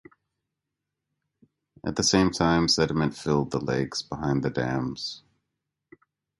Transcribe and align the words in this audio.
At 1.85 1.95
the 1.95 2.01
same 2.01 2.31
time, 2.31 2.67
sediment 2.67 3.15
filled 3.15 3.51
the 3.51 3.59
lakes 3.63 4.01
behind 4.01 4.41
the 4.41 4.49
dams. 4.49 5.21